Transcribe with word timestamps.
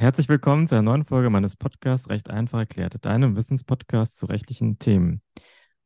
Herzlich 0.00 0.30
willkommen 0.30 0.66
zu 0.66 0.76
einer 0.76 0.82
neuen 0.82 1.04
Folge 1.04 1.28
meines 1.28 1.56
Podcasts 1.56 2.08
Recht 2.08 2.30
einfach 2.30 2.60
erklärt, 2.60 3.04
deinem 3.04 3.36
Wissenspodcast 3.36 4.16
zu 4.16 4.24
rechtlichen 4.24 4.78
Themen. 4.78 5.20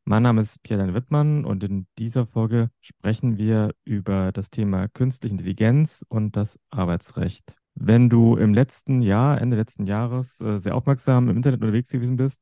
Mein 0.04 0.22
Name 0.22 0.42
ist 0.42 0.62
Pierre 0.62 0.94
Wittmann 0.94 1.44
und 1.44 1.64
in 1.64 1.88
dieser 1.98 2.24
Folge 2.24 2.70
sprechen 2.80 3.38
wir 3.38 3.74
über 3.84 4.30
das 4.30 4.50
Thema 4.50 4.86
künstliche 4.86 5.32
Intelligenz 5.34 6.04
und 6.08 6.36
das 6.36 6.60
Arbeitsrecht. 6.70 7.56
Wenn 7.74 8.08
du 8.08 8.36
im 8.36 8.54
letzten 8.54 9.02
Jahr, 9.02 9.40
Ende 9.40 9.56
letzten 9.56 9.84
Jahres, 9.84 10.40
äh, 10.40 10.58
sehr 10.58 10.76
aufmerksam 10.76 11.28
im 11.28 11.36
Internet 11.36 11.62
unterwegs 11.62 11.88
gewesen 11.88 12.16
bist, 12.16 12.40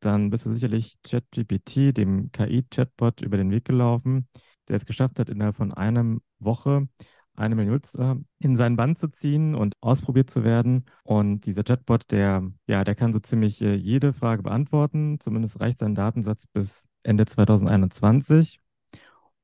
dann 0.00 0.30
bist 0.30 0.46
du 0.46 0.52
sicherlich 0.54 0.94
ChatGPT, 1.02 1.94
dem 1.94 2.32
KI-Chatbot, 2.32 3.20
über 3.20 3.36
den 3.36 3.50
Weg 3.50 3.66
gelaufen, 3.66 4.28
der 4.66 4.76
es 4.76 4.86
geschafft 4.86 5.18
hat, 5.18 5.28
innerhalb 5.28 5.56
von 5.56 5.74
einer 5.74 6.16
Woche 6.38 6.88
eine 7.34 7.54
Million 7.54 7.74
Nutzer 7.74 8.16
in 8.38 8.56
seinen 8.56 8.76
Band 8.76 8.98
zu 8.98 9.08
ziehen 9.08 9.54
und 9.54 9.74
ausprobiert 9.80 10.30
zu 10.30 10.44
werden. 10.44 10.84
Und 11.04 11.46
dieser 11.46 11.64
Chatbot, 11.64 12.10
der, 12.10 12.50
ja, 12.66 12.84
der 12.84 12.94
kann 12.94 13.12
so 13.12 13.18
ziemlich 13.18 13.62
äh, 13.62 13.74
jede 13.74 14.12
Frage 14.12 14.42
beantworten. 14.42 15.18
Zumindest 15.20 15.60
reicht 15.60 15.78
sein 15.78 15.94
Datensatz 15.94 16.46
bis 16.46 16.86
Ende 17.02 17.26
2021. 17.26 18.60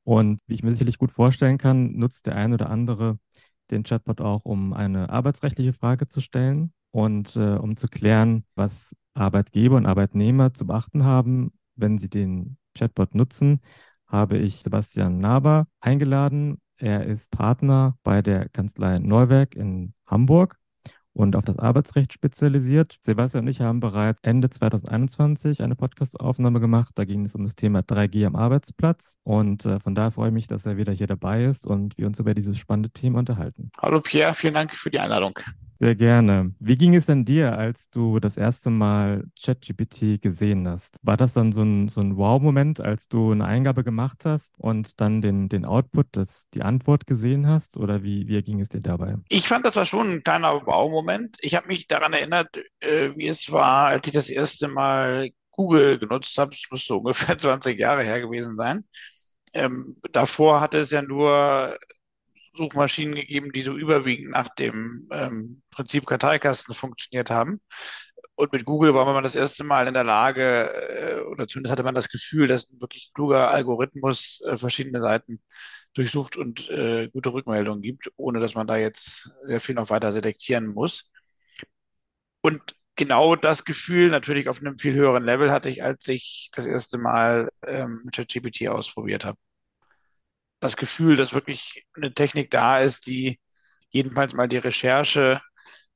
Und 0.04 0.40
wie 0.46 0.54
ich 0.54 0.62
mir 0.62 0.72
sicherlich 0.72 0.98
gut 0.98 1.12
vorstellen 1.12 1.58
kann, 1.58 1.92
nutzt 1.92 2.27
der 2.27 2.36
ein 2.36 2.52
oder 2.52 2.70
andere 2.70 3.18
den 3.70 3.82
Chatbot 3.82 4.20
auch, 4.20 4.44
um 4.44 4.72
eine 4.72 5.10
arbeitsrechtliche 5.10 5.72
Frage 5.72 6.08
zu 6.08 6.20
stellen 6.20 6.72
und 6.91 7.36
äh, 7.36 7.56
um 7.56 7.77
zu 7.77 7.88
klären, 7.88 8.44
was 8.55 8.96
Arbeitgeber 9.14 9.77
und 9.77 9.86
Arbeitnehmer 9.86 10.55
zu 10.55 10.66
beachten 10.66 11.05
haben, 11.05 11.52
wenn 11.77 11.98
sie 11.98 12.08
den 12.08 12.56
Chatbot 12.74 13.14
nutzen, 13.14 13.60
habe 14.06 14.38
ich 14.38 14.62
Sebastian 14.62 15.18
Naber 15.18 15.66
eingeladen. 15.80 16.58
Er 16.78 17.05
ist 17.05 17.32
Partner 17.32 17.96
bei 18.05 18.23
der 18.23 18.48
Kanzlei 18.48 19.00
Neuwerk 19.00 19.56
in 19.56 19.95
Hamburg 20.06 20.56
und 21.12 21.34
auf 21.34 21.45
das 21.45 21.59
Arbeitsrecht 21.59 22.12
spezialisiert. 22.12 22.96
Sebastian 23.02 23.45
und 23.45 23.50
ich 23.50 23.60
haben 23.60 23.80
bereits 23.80 24.20
Ende 24.23 24.48
2021 24.48 25.60
eine 25.60 25.75
Podcastaufnahme 25.75 26.61
gemacht. 26.61 26.92
Da 26.94 27.05
ging 27.05 27.25
es 27.25 27.34
um 27.34 27.42
das 27.42 27.56
Thema 27.56 27.80
3G 27.80 28.25
am 28.25 28.36
Arbeitsplatz. 28.36 29.17
Und 29.25 29.67
äh, 29.67 29.80
von 29.80 29.97
daher 29.97 30.12
freue 30.12 30.28
ich 30.28 30.34
mich, 30.34 30.47
dass 30.47 30.67
er 30.67 30.77
wieder 30.77 30.92
hier 30.92 31.08
dabei 31.08 31.44
ist 31.44 31.67
und 31.67 31.98
wir 31.98 32.06
uns 32.06 32.20
über 32.20 32.34
dieses 32.34 32.56
spannende 32.56 32.91
Thema 32.91 33.19
unterhalten. 33.19 33.72
Hallo 33.78 34.00
Pierre, 34.00 34.34
vielen 34.36 34.55
Dank 34.55 34.72
für 34.72 34.91
die 34.91 35.00
Einladung. 35.00 35.41
Sehr 35.80 35.94
gerne. 35.94 36.54
Wie 36.58 36.76
ging 36.76 36.94
es 36.96 37.06
denn 37.06 37.24
dir, 37.24 37.56
als 37.56 37.88
du 37.90 38.18
das 38.18 38.36
erste 38.36 38.68
Mal 38.68 39.24
ChatGPT 39.40 40.20
gesehen 40.20 40.66
hast? 40.66 40.96
War 41.02 41.16
das 41.16 41.34
dann 41.34 41.52
so 41.52 41.62
ein, 41.62 41.88
so 41.88 42.00
ein 42.00 42.16
Wow-Moment, 42.16 42.80
als 42.80 43.06
du 43.06 43.30
eine 43.30 43.44
Eingabe 43.44 43.84
gemacht 43.84 44.24
hast 44.24 44.54
und 44.58 45.00
dann 45.00 45.22
den, 45.22 45.48
den 45.48 45.64
Output, 45.64 46.08
das, 46.12 46.48
die 46.52 46.62
Antwort 46.62 47.06
gesehen 47.06 47.46
hast? 47.46 47.76
Oder 47.76 48.02
wie, 48.02 48.26
wie 48.26 48.42
ging 48.42 48.60
es 48.60 48.68
dir 48.68 48.80
dabei? 48.80 49.16
Ich 49.28 49.46
fand, 49.46 49.64
das 49.64 49.76
war 49.76 49.84
schon 49.84 50.10
ein 50.10 50.22
kleiner 50.24 50.66
Wow-Moment. 50.66 51.36
Ich 51.40 51.54
habe 51.54 51.68
mich 51.68 51.86
daran 51.86 52.12
erinnert, 52.12 52.56
äh, 52.80 53.10
wie 53.14 53.28
es 53.28 53.52
war, 53.52 53.86
als 53.88 54.08
ich 54.08 54.12
das 54.12 54.30
erste 54.30 54.66
Mal 54.66 55.30
Google 55.52 55.98
genutzt 56.00 56.36
habe. 56.38 56.56
Es 56.56 56.64
muss 56.72 56.86
so 56.86 56.96
ungefähr 56.98 57.38
20 57.38 57.78
Jahre 57.78 58.02
her 58.02 58.20
gewesen 58.20 58.56
sein. 58.56 58.84
Ähm, 59.54 59.96
davor 60.12 60.60
hatte 60.60 60.78
es 60.78 60.90
ja 60.90 61.02
nur 61.02 61.78
Suchmaschinen 62.59 63.14
gegeben, 63.14 63.53
die 63.53 63.62
so 63.62 63.77
überwiegend 63.77 64.33
nach 64.33 64.48
dem 64.55 65.09
ähm, 65.12 65.62
Prinzip 65.70 66.06
Karteikasten 66.06 66.75
funktioniert 66.75 67.31
haben. 67.31 67.61
Und 68.34 68.53
mit 68.53 68.64
Google 68.64 68.95
war 68.95 69.05
man 69.05 69.25
das 69.25 69.34
erste 69.34 69.64
Mal 69.64 69.89
in 69.89 69.95
der 69.95 70.05
Lage, 70.05 70.70
äh, 70.70 71.20
oder 71.23 71.48
zumindest 71.48 71.73
hatte 71.73 71.83
man 71.83 71.95
das 71.95 72.09
Gefühl, 72.09 72.47
dass 72.47 72.70
ein 72.70 72.81
wirklich 72.81 73.11
kluger 73.14 73.51
Algorithmus 73.51 74.42
äh, 74.47 74.56
verschiedene 74.56 75.01
Seiten 75.01 75.41
durchsucht 75.95 76.36
und 76.36 76.69
äh, 76.70 77.09
gute 77.09 77.33
Rückmeldungen 77.33 77.83
gibt, 77.83 78.11
ohne 78.17 78.41
dass 78.41 78.55
man 78.55 78.67
da 78.67 78.77
jetzt 78.77 79.31
sehr 79.45 79.61
viel 79.61 79.75
noch 79.75 79.91
weiter 79.91 80.12
selektieren 80.12 80.67
muss. 80.69 81.11
Und 82.41 82.77
genau 82.97 83.36
das 83.36 83.64
Gefühl, 83.64 84.11
natürlich 84.11 84.48
auf 84.48 84.61
einem 84.61 84.79
viel 84.79 84.95
höheren 84.95 85.25
Level, 85.25 85.51
hatte 85.51 85.69
ich, 85.69 85.83
als 85.83 86.06
ich 86.09 86.51
das 86.53 86.67
erste 86.67 86.98
Mal 86.98 87.51
ähm, 87.67 88.09
ChatGPT 88.12 88.69
ausprobiert 88.69 89.25
habe 89.25 89.39
das 90.61 90.77
Gefühl, 90.77 91.17
dass 91.17 91.33
wirklich 91.33 91.85
eine 91.95 92.13
Technik 92.13 92.51
da 92.51 92.80
ist, 92.80 93.07
die 93.07 93.39
jedenfalls 93.91 94.35
mal 94.35 94.48
die 94.48 94.58
Recherche 94.58 95.41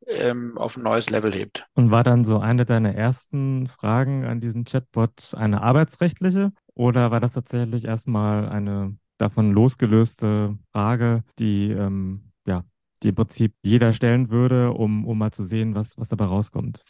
ähm, 0.07 0.57
auf 0.59 0.77
ein 0.77 0.83
neues 0.83 1.11
Level 1.11 1.33
hebt. 1.33 1.67
Und 1.75 1.91
war 1.91 2.05
dann 2.05 2.25
so 2.25 2.39
eine 2.39 2.65
deiner 2.65 2.95
ersten 2.95 3.67
Fragen 3.67 4.25
an 4.25 4.41
diesen 4.41 4.65
Chatbot 4.65 5.35
eine 5.35 5.63
arbeitsrechtliche 5.63 6.53
oder 6.75 7.11
war 7.11 7.21
das 7.21 7.33
tatsächlich 7.33 7.85
erstmal 7.85 8.49
eine 8.49 8.97
davon 9.19 9.53
losgelöste 9.53 10.59
Frage, 10.73 11.23
die 11.39 11.71
ähm, 11.71 12.33
ja, 12.47 12.65
die 13.03 13.09
im 13.09 13.15
Prinzip 13.15 13.55
jeder 13.63 13.93
stellen 13.93 14.31
würde, 14.31 14.73
um, 14.73 15.07
um 15.07 15.19
mal 15.19 15.33
zu 15.33 15.45
sehen, 15.45 15.75
was, 15.75 15.99
was 15.99 16.09
dabei 16.09 16.25
rauskommt? 16.27 16.83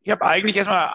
Ich 0.00 0.10
habe 0.10 0.24
eigentlich 0.24 0.56
erstmal 0.56 0.94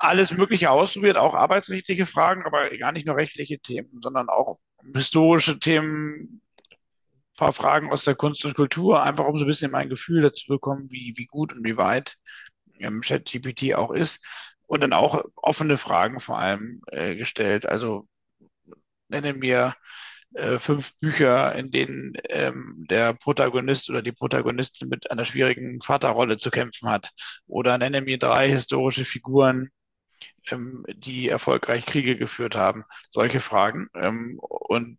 alles 0.00 0.32
Mögliche 0.32 0.70
ausprobiert, 0.70 1.18
auch 1.18 1.34
arbeitsrechtliche 1.34 2.06
Fragen, 2.06 2.44
aber 2.46 2.70
gar 2.78 2.90
nicht 2.90 3.06
nur 3.06 3.16
rechtliche 3.16 3.58
Themen, 3.58 4.00
sondern 4.00 4.30
auch 4.30 4.58
historische 4.94 5.58
Themen, 5.58 6.40
ein 6.70 7.36
paar 7.36 7.52
Fragen 7.52 7.92
aus 7.92 8.04
der 8.04 8.14
Kunst 8.14 8.44
und 8.46 8.54
Kultur, 8.54 9.02
einfach 9.02 9.26
um 9.26 9.38
so 9.38 9.44
ein 9.44 9.48
bisschen 9.48 9.70
mein 9.70 9.90
Gefühl 9.90 10.22
dazu 10.22 10.46
bekommen, 10.48 10.90
wie, 10.90 11.12
wie 11.16 11.26
gut 11.26 11.52
und 11.52 11.64
wie 11.64 11.76
weit 11.76 12.16
ähm, 12.78 13.02
ChatGPT 13.02 13.74
auch 13.74 13.90
ist. 13.90 14.24
Und 14.66 14.82
dann 14.82 14.94
auch 14.94 15.22
offene 15.36 15.76
Fragen 15.76 16.20
vor 16.20 16.38
allem 16.38 16.80
äh, 16.86 17.16
gestellt. 17.16 17.66
Also 17.66 18.08
nenne 19.08 19.34
mir 19.34 19.74
äh, 20.34 20.58
fünf 20.58 20.96
Bücher, 20.98 21.54
in 21.56 21.70
denen 21.72 22.14
ähm, 22.28 22.86
der 22.88 23.14
Protagonist 23.14 23.90
oder 23.90 24.00
die 24.00 24.12
Protagonistin 24.12 24.88
mit 24.88 25.10
einer 25.10 25.24
schwierigen 25.24 25.82
Vaterrolle 25.82 26.38
zu 26.38 26.50
kämpfen 26.50 26.88
hat. 26.88 27.10
Oder 27.46 27.76
nenne 27.78 28.00
mir 28.00 28.18
drei 28.18 28.48
historische 28.48 29.04
Figuren, 29.04 29.70
ähm, 30.50 30.84
die 30.88 31.28
erfolgreich 31.28 31.86
Kriege 31.86 32.16
geführt 32.16 32.56
haben. 32.56 32.84
Solche 33.10 33.40
Fragen. 33.40 33.88
Ähm, 33.94 34.38
und 34.38 34.98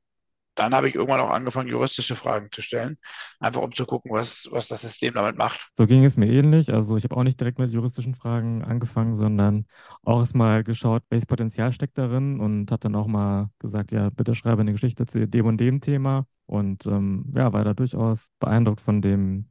dann 0.56 0.74
habe 0.74 0.90
ich 0.90 0.96
irgendwann 0.96 1.22
auch 1.22 1.29
angefangen, 1.29 1.69
juristische 1.69 2.16
Fragen 2.16 2.50
zu 2.52 2.62
stellen, 2.62 2.97
einfach 3.40 3.62
um 3.62 3.72
zu 3.72 3.85
gucken, 3.85 4.12
was, 4.12 4.47
was 4.52 4.68
das 4.68 4.81
System 4.81 5.13
damit 5.13 5.38
macht. 5.38 5.69
So 5.78 5.88
ging 5.88 6.03
es 6.03 6.18
mir 6.18 6.28
ähnlich. 6.28 6.74
Also 6.74 6.97
ich 6.97 7.03
habe 7.03 7.16
auch 7.16 7.24
nicht 7.24 7.40
direkt 7.40 7.57
mit 7.57 7.72
juristischen 7.72 8.16
Fragen 8.16 8.63
angefangen, 8.63 9.16
sondern 9.16 9.66
auch 10.03 10.19
erstmal 10.19 10.63
geschaut, 10.63 11.03
welches 11.09 11.25
Potenzial 11.25 11.72
steckt 11.72 11.97
darin 11.97 12.40
und 12.40 12.69
habe 12.72 12.81
dann 12.81 12.96
auch 12.96 13.08
mal 13.08 13.50
gesagt, 13.59 13.91
ja, 13.91 14.09
bitte 14.09 14.35
schreibe 14.35 14.62
eine 14.62 14.73
Geschichte 14.73 15.06
zu 15.06 15.28
dem 15.28 15.46
und 15.46 15.58
dem 15.58 15.79
Thema. 15.79 16.25
Und 16.46 16.85
ähm, 16.85 17.31
ja, 17.34 17.53
war 17.53 17.63
da 17.63 17.73
durchaus 17.73 18.28
beeindruckt 18.40 18.81
von 18.81 19.02
dem 19.02 19.51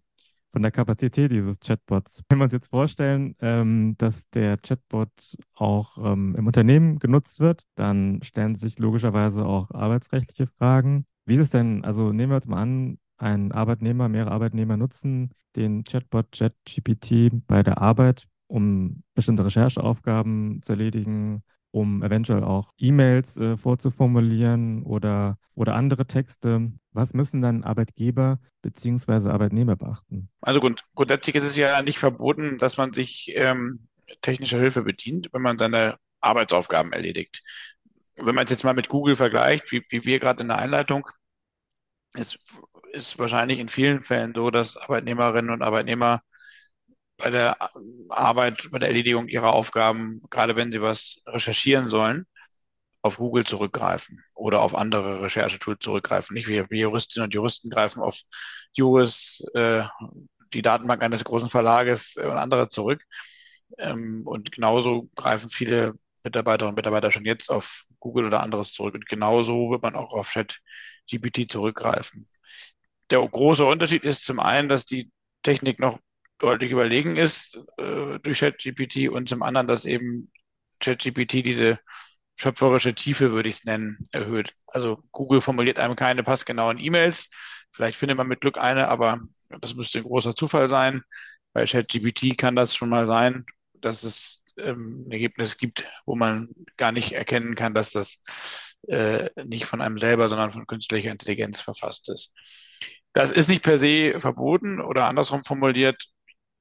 von 0.52 0.62
der 0.62 0.70
Kapazität 0.70 1.30
dieses 1.30 1.60
Chatbots. 1.60 2.22
Wenn 2.28 2.38
wir 2.38 2.44
uns 2.44 2.52
jetzt 2.52 2.68
vorstellen, 2.68 3.36
ähm, 3.40 3.94
dass 3.98 4.28
der 4.30 4.56
Chatbot 4.58 5.36
auch 5.54 5.98
ähm, 5.98 6.34
im 6.36 6.46
Unternehmen 6.46 6.98
genutzt 6.98 7.40
wird, 7.40 7.64
dann 7.76 8.20
stellen 8.22 8.56
sich 8.56 8.78
logischerweise 8.78 9.44
auch 9.44 9.70
arbeitsrechtliche 9.70 10.46
Fragen. 10.46 11.06
Wie 11.24 11.36
ist 11.36 11.42
es 11.42 11.50
denn, 11.50 11.84
also 11.84 12.12
nehmen 12.12 12.32
wir 12.32 12.36
jetzt 12.36 12.48
mal 12.48 12.62
an, 12.62 12.98
ein 13.18 13.52
Arbeitnehmer, 13.52 14.08
mehrere 14.08 14.32
Arbeitnehmer 14.32 14.76
nutzen 14.76 15.30
den 15.56 15.84
Chatbot 15.84 16.32
ChatGPT 16.32 17.30
bei 17.46 17.62
der 17.62 17.78
Arbeit, 17.78 18.26
um 18.46 19.02
bestimmte 19.14 19.44
Rechercheaufgaben 19.44 20.62
zu 20.62 20.72
erledigen, 20.72 21.42
um 21.70 22.02
eventuell 22.02 22.42
auch 22.42 22.72
E-Mails 22.78 23.36
äh, 23.36 23.56
vorzuformulieren 23.56 24.82
oder, 24.82 25.38
oder 25.54 25.74
andere 25.74 26.06
Texte. 26.06 26.72
Was 26.92 27.14
müssen 27.14 27.42
dann 27.42 27.64
Arbeitgeber 27.64 28.40
bzw. 28.62 29.30
Arbeitnehmer 29.30 29.76
beachten? 29.76 30.28
Also 30.40 30.60
grund 30.60 30.84
grundsätzlich 30.94 31.36
ist 31.36 31.44
es 31.44 31.56
ja 31.56 31.82
nicht 31.82 31.98
verboten, 31.98 32.58
dass 32.58 32.76
man 32.76 32.92
sich 32.92 33.32
ähm, 33.34 33.88
technischer 34.22 34.58
Hilfe 34.58 34.82
bedient, 34.82 35.28
wenn 35.32 35.42
man 35.42 35.58
seine 35.58 35.96
Arbeitsaufgaben 36.20 36.92
erledigt. 36.92 37.42
Wenn 38.16 38.34
man 38.34 38.44
es 38.44 38.50
jetzt 38.50 38.64
mal 38.64 38.74
mit 38.74 38.88
Google 38.88 39.16
vergleicht, 39.16 39.70
wie, 39.72 39.84
wie 39.88 40.04
wir 40.04 40.18
gerade 40.18 40.42
in 40.42 40.48
der 40.48 40.58
Einleitung, 40.58 41.08
es 42.14 42.38
ist 42.92 43.18
wahrscheinlich 43.18 43.60
in 43.60 43.68
vielen 43.68 44.02
Fällen 44.02 44.34
so, 44.34 44.50
dass 44.50 44.76
Arbeitnehmerinnen 44.76 45.50
und 45.50 45.62
Arbeitnehmer 45.62 46.22
bei 47.20 47.30
der 47.30 47.56
Arbeit, 48.10 48.68
bei 48.70 48.78
der 48.78 48.88
Erledigung 48.88 49.28
ihrer 49.28 49.52
Aufgaben, 49.52 50.22
gerade 50.30 50.56
wenn 50.56 50.72
sie 50.72 50.82
was 50.82 51.22
recherchieren 51.26 51.88
sollen, 51.88 52.26
auf 53.02 53.16
Google 53.16 53.44
zurückgreifen 53.46 54.22
oder 54.34 54.60
auf 54.60 54.74
andere 54.74 55.22
Recherchetools 55.22 55.80
zurückgreifen. 55.80 56.34
Nicht 56.34 56.48
wir, 56.48 56.66
Juristinnen 56.70 57.26
und 57.26 57.34
Juristen 57.34 57.70
greifen 57.70 58.02
auf 58.02 58.20
Juris, 58.72 59.44
äh, 59.54 59.84
die 60.52 60.62
Datenbank 60.62 61.02
eines 61.02 61.24
großen 61.24 61.48
Verlages 61.50 62.16
äh, 62.16 62.26
und 62.26 62.36
andere 62.36 62.68
zurück. 62.68 63.02
Ähm, 63.78 64.22
und 64.26 64.52
genauso 64.52 65.08
greifen 65.16 65.48
viele 65.48 65.94
Mitarbeiterinnen 66.24 66.72
und 66.72 66.76
Mitarbeiter 66.76 67.12
schon 67.12 67.24
jetzt 67.24 67.50
auf 67.50 67.84
Google 68.00 68.26
oder 68.26 68.40
anderes 68.42 68.72
zurück. 68.72 68.94
Und 68.94 69.06
genauso 69.06 69.70
wird 69.70 69.82
man 69.82 69.94
auch 69.94 70.12
auf 70.12 70.30
ChatGPT 70.32 71.50
zurückgreifen. 71.50 72.26
Der 73.10 73.26
große 73.26 73.64
Unterschied 73.64 74.04
ist 74.04 74.24
zum 74.24 74.40
einen, 74.40 74.68
dass 74.68 74.84
die 74.84 75.10
Technik 75.42 75.78
noch 75.78 75.98
deutlich 76.40 76.72
überlegen 76.72 77.16
ist 77.16 77.56
äh, 77.76 78.18
durch 78.20 78.40
ChatGPT 78.40 79.08
und 79.08 79.28
zum 79.28 79.42
anderen, 79.42 79.68
dass 79.68 79.84
eben 79.84 80.32
ChatGPT 80.80 81.44
diese 81.44 81.78
schöpferische 82.36 82.94
Tiefe, 82.94 83.32
würde 83.32 83.48
ich 83.48 83.56
es 83.56 83.64
nennen, 83.64 84.08
erhöht. 84.12 84.52
Also 84.66 85.02
Google 85.12 85.42
formuliert 85.42 85.78
einem 85.78 85.94
keine 85.94 86.22
passgenauen 86.22 86.78
E-Mails. 86.78 87.28
Vielleicht 87.70 87.98
findet 87.98 88.16
man 88.16 88.26
mit 88.26 88.40
Glück 88.40 88.58
eine, 88.58 88.88
aber 88.88 89.20
das 89.60 89.74
müsste 89.74 89.98
ein 89.98 90.04
großer 90.04 90.34
Zufall 90.34 90.68
sein. 90.68 91.02
Bei 91.52 91.66
ChatGPT 91.66 92.38
kann 92.38 92.56
das 92.56 92.74
schon 92.74 92.88
mal 92.88 93.06
sein, 93.06 93.44
dass 93.74 94.02
es 94.02 94.42
ähm, 94.56 95.04
ein 95.06 95.12
Ergebnis 95.12 95.56
gibt, 95.58 95.86
wo 96.06 96.16
man 96.16 96.54
gar 96.76 96.92
nicht 96.92 97.12
erkennen 97.12 97.54
kann, 97.54 97.74
dass 97.74 97.90
das 97.90 98.22
äh, 98.88 99.28
nicht 99.44 99.66
von 99.66 99.80
einem 99.80 99.98
selber, 99.98 100.28
sondern 100.28 100.52
von 100.52 100.66
künstlicher 100.66 101.10
Intelligenz 101.10 101.60
verfasst 101.60 102.08
ist. 102.08 102.32
Das 103.12 103.30
ist 103.30 103.48
nicht 103.48 103.62
per 103.62 103.78
se 103.78 104.18
verboten 104.20 104.80
oder 104.80 105.06
andersrum 105.06 105.44
formuliert, 105.44 106.06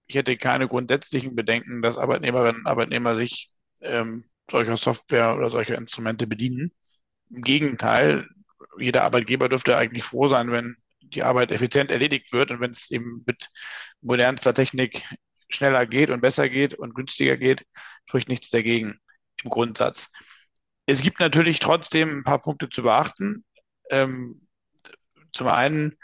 ich 0.10 0.16
hätte 0.16 0.38
keine 0.38 0.68
grundsätzlichen 0.68 1.36
Bedenken, 1.36 1.84
dass 1.84 1.98
Arbeitnehmerinnen 1.98 2.62
und 2.62 2.68
Arbeitnehmer 2.68 3.16
sich 3.16 3.52
ähm, 3.82 4.26
solcher 4.50 4.76
Software 4.76 5.36
oder 5.36 5.52
solcher 5.52 5.78
Instrumente 5.78 6.26
bedienen. 6.26 6.72
Im 7.30 7.44
Gegenteil, 7.44 8.28
jeder 8.80 9.04
Arbeitgeber 9.04 9.50
dürfte 9.50 9.78
eigentlich 9.78 10.04
froh 10.04 10.28
sein, 10.28 10.52
wenn 10.52 10.76
die 11.02 11.22
Arbeit 11.22 11.52
effizient 11.52 11.92
erledigt 11.92 12.34
wird 12.34 12.50
und 12.50 12.60
wenn 12.60 12.72
es 12.72 12.90
eben 12.90 13.24
mit 13.28 13.50
modernster 14.02 14.56
Technik 14.56 15.06
schneller 15.48 15.86
geht 15.86 16.10
und 16.10 16.22
besser 16.22 16.50
geht 16.50 16.74
und 16.74 16.96
günstiger 16.96 17.38
geht, 17.38 17.68
spricht 18.08 18.30
nichts 18.30 18.50
dagegen 18.50 19.00
im 19.44 19.52
Grundsatz. 19.52 20.12
Es 20.88 21.04
gibt 21.04 21.20
natürlich 21.20 21.60
trotzdem 21.60 22.20
ein 22.20 22.24
paar 22.24 22.42
Punkte 22.42 22.68
zu 22.68 22.82
beachten. 22.82 23.46
Ähm, 23.92 24.48
zum 25.34 25.48
einen 25.50 26.00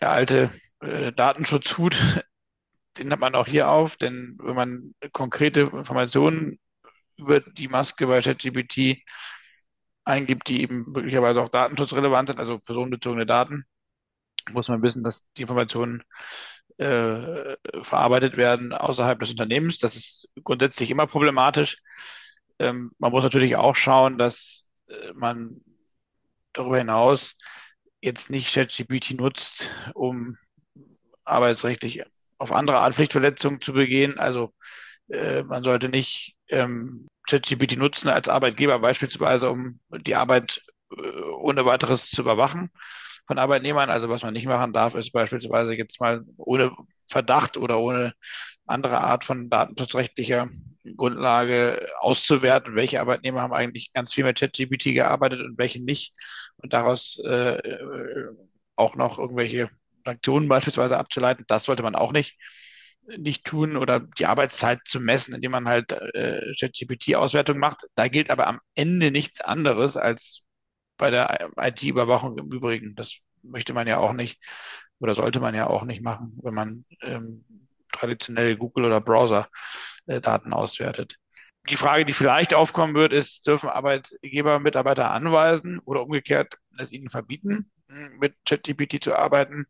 der 0.00 0.10
alte 0.10 0.50
äh, 0.80 1.12
Datenschutzhut, 1.12 2.24
den 2.98 3.12
hat 3.12 3.20
man 3.20 3.34
auch 3.34 3.46
hier 3.46 3.68
auf, 3.68 3.96
denn 3.96 4.36
wenn 4.40 4.54
man 4.54 4.94
konkrete 5.12 5.62
Informationen 5.62 6.58
über 7.16 7.40
die 7.40 7.68
Maske 7.68 8.06
bei 8.06 8.20
ChatGPT 8.20 9.02
eingibt, 10.04 10.48
die 10.48 10.62
eben 10.62 10.84
möglicherweise 10.90 11.42
auch 11.42 11.48
datenschutzrelevant 11.48 12.28
sind, 12.28 12.38
also 12.38 12.58
personenbezogene 12.58 13.26
Daten, 13.26 13.64
muss 14.50 14.68
man 14.68 14.82
wissen, 14.82 15.04
dass 15.04 15.30
die 15.36 15.42
Informationen 15.42 16.02
äh, 16.78 17.56
verarbeitet 17.82 18.36
werden 18.36 18.72
außerhalb 18.72 19.20
des 19.20 19.30
Unternehmens. 19.30 19.78
Das 19.78 19.94
ist 19.94 20.32
grundsätzlich 20.42 20.90
immer 20.90 21.06
problematisch. 21.06 21.78
Ähm, 22.58 22.92
man 22.98 23.12
muss 23.12 23.22
natürlich 23.22 23.56
auch 23.56 23.76
schauen, 23.76 24.18
dass 24.18 24.66
äh, 24.88 25.12
man 25.14 25.60
darüber 26.52 26.78
hinaus 26.78 27.36
jetzt 28.00 28.30
nicht 28.30 28.52
ChatGPT 28.52 29.12
nutzt, 29.12 29.70
um 29.94 30.36
arbeitsrechtlich 31.24 32.02
auf 32.42 32.52
andere 32.52 32.78
Art 32.78 32.94
Pflichtverletzungen 32.94 33.60
zu 33.60 33.72
begehen. 33.72 34.18
Also 34.18 34.52
äh, 35.08 35.44
man 35.44 35.62
sollte 35.62 35.88
nicht 35.88 36.34
ähm, 36.48 37.08
ChatGPT 37.28 37.76
nutzen 37.76 38.08
als 38.08 38.28
Arbeitgeber 38.28 38.80
beispielsweise, 38.80 39.48
um 39.48 39.78
die 39.90 40.16
Arbeit 40.16 40.60
äh, 40.90 41.20
ohne 41.38 41.64
weiteres 41.64 42.10
zu 42.10 42.22
überwachen 42.22 42.70
von 43.28 43.38
Arbeitnehmern. 43.38 43.90
Also 43.90 44.08
was 44.08 44.24
man 44.24 44.34
nicht 44.34 44.46
machen 44.46 44.72
darf, 44.72 44.96
ist 44.96 45.12
beispielsweise 45.12 45.74
jetzt 45.74 46.00
mal 46.00 46.24
ohne 46.36 46.72
Verdacht 47.08 47.56
oder 47.56 47.78
ohne 47.78 48.12
andere 48.66 48.98
Art 48.98 49.24
von 49.24 49.48
datenschutzrechtlicher 49.48 50.48
Grundlage 50.96 51.86
auszuwerten, 52.00 52.74
welche 52.74 53.00
Arbeitnehmer 53.00 53.40
haben 53.42 53.52
eigentlich 53.52 53.92
ganz 53.92 54.12
viel 54.12 54.24
mit 54.24 54.40
ChatGPT 54.40 54.94
gearbeitet 54.94 55.40
und 55.40 55.58
welche 55.58 55.80
nicht 55.80 56.12
und 56.56 56.72
daraus 56.72 57.20
äh, 57.24 57.56
äh 57.58 58.28
auch 58.74 58.96
noch 58.96 59.18
irgendwelche 59.18 59.68
Sanktionen 60.04 60.48
beispielsweise 60.48 60.98
abzuleiten. 60.98 61.44
Das 61.48 61.64
sollte 61.64 61.82
man 61.82 61.94
auch 61.94 62.12
nicht 62.12 62.38
nicht 63.18 63.44
tun 63.44 63.76
oder 63.76 64.00
die 64.00 64.26
Arbeitszeit 64.26 64.80
zu 64.84 65.00
messen, 65.00 65.34
indem 65.34 65.50
man 65.52 65.68
halt 65.68 65.92
äh, 65.92 66.52
ChatGPT-Auswertung 66.58 67.58
macht. 67.58 67.80
Da 67.96 68.08
gilt 68.08 68.30
aber 68.30 68.46
am 68.46 68.60
Ende 68.74 69.10
nichts 69.10 69.40
anderes 69.40 69.96
als 69.96 70.42
bei 70.98 71.10
der 71.10 71.50
IT-Überwachung 71.58 72.38
im 72.38 72.52
Übrigen. 72.52 72.94
Das 72.94 73.18
möchte 73.42 73.74
man 73.74 73.88
ja 73.88 73.98
auch 73.98 74.12
nicht 74.12 74.40
oder 75.00 75.14
sollte 75.14 75.40
man 75.40 75.54
ja 75.54 75.66
auch 75.66 75.82
nicht 75.84 76.02
machen, 76.02 76.38
wenn 76.42 76.54
man 76.54 76.84
ähm, 77.02 77.44
traditionell 77.92 78.56
Google 78.56 78.84
oder 78.84 79.00
Browser-Daten 79.00 80.52
äh, 80.52 80.54
auswertet. 80.54 81.16
Die 81.68 81.76
Frage, 81.76 82.04
die 82.04 82.12
vielleicht 82.12 82.54
aufkommen 82.54 82.94
wird, 82.94 83.12
ist, 83.12 83.46
dürfen 83.46 83.68
Arbeitgeber 83.68 84.58
Mitarbeiter 84.58 85.10
anweisen 85.12 85.78
oder 85.84 86.02
umgekehrt 86.02 86.54
es 86.78 86.92
ihnen 86.92 87.08
verbieten, 87.08 87.70
mit 88.18 88.34
ChatGPT 88.44 89.02
zu 89.02 89.16
arbeiten? 89.16 89.66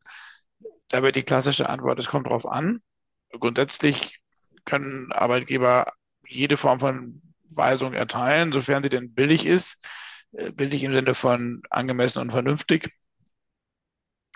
Da 0.88 1.02
wird 1.02 1.16
die 1.16 1.22
klassische 1.22 1.68
Antwort, 1.68 1.98
es 1.98 2.06
kommt 2.06 2.26
drauf 2.26 2.46
an 2.46 2.80
grundsätzlich 3.38 4.20
können 4.64 5.12
Arbeitgeber 5.12 5.92
jede 6.26 6.56
Form 6.56 6.80
von 6.80 7.22
Weisung 7.50 7.94
erteilen, 7.94 8.52
sofern 8.52 8.82
sie 8.82 8.88
denn 8.88 9.14
billig 9.14 9.46
ist. 9.46 9.76
Äh, 10.32 10.52
billig 10.52 10.82
im 10.84 10.94
Sinne 10.94 11.14
von 11.14 11.62
angemessen 11.70 12.20
und 12.20 12.30
vernünftig. 12.30 12.90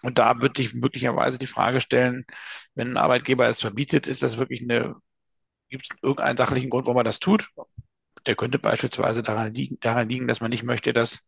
Und 0.02 0.18
da 0.18 0.40
wird 0.40 0.56
sich 0.58 0.74
möglicherweise 0.74 1.38
die 1.38 1.46
Frage 1.46 1.80
stellen, 1.80 2.26
wenn 2.74 2.92
ein 2.92 2.96
Arbeitgeber 2.98 3.48
es 3.48 3.60
verbietet, 3.60 4.06
ist 4.06 4.22
das 4.22 4.36
wirklich 4.36 4.62
eine, 4.62 4.96
gibt 5.68 5.84
es 5.90 5.96
irgendeinen 6.02 6.36
sachlichen 6.38 6.70
Grund, 6.70 6.86
warum 6.86 6.98
er 6.98 7.04
das 7.04 7.20
tut? 7.20 7.48
Der 8.26 8.34
könnte 8.36 8.58
beispielsweise 8.58 9.22
daran 9.22 9.54
liegen, 9.54 9.78
daran 9.80 10.08
liegen 10.08 10.28
dass 10.28 10.40
man 10.40 10.50
nicht 10.50 10.64
möchte, 10.64 10.92
dass 10.92 11.20